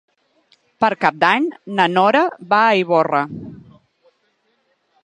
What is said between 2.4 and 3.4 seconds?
va a Ivorra.